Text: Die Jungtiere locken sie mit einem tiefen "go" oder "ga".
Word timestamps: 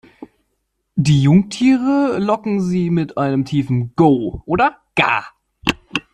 Die 0.95 1.21
Jungtiere 1.21 2.17
locken 2.17 2.59
sie 2.59 2.89
mit 2.89 3.19
einem 3.19 3.45
tiefen 3.45 3.93
"go" 3.95 4.41
oder 4.47 4.79
"ga". 4.95 5.27